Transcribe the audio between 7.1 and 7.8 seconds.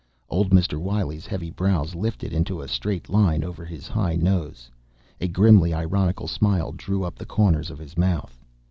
the corners of